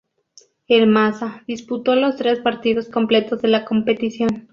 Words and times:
El 0.67 0.87
"Maza" 0.89 1.43
disputó 1.47 1.93
los 1.95 2.15
tres 2.15 2.39
partidos 2.39 2.89
completos 2.89 3.39
de 3.43 3.49
la 3.49 3.65
competición. 3.65 4.47